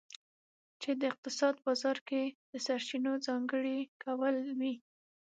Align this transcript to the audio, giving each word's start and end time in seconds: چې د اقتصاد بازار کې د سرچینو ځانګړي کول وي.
چې 0.81 0.89
د 0.99 1.01
اقتصاد 1.11 1.55
بازار 1.65 1.97
کې 2.07 2.23
د 2.51 2.53
سرچینو 2.65 3.11
ځانګړي 3.27 3.77
کول 4.03 4.35
وي. 4.59 4.73